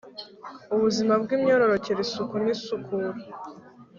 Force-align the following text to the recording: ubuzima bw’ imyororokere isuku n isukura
ubuzima 0.75 1.13
bw’ 1.21 1.29
imyororokere 1.37 1.99
isuku 2.05 2.35
n 2.43 2.45
isukura 2.55 3.09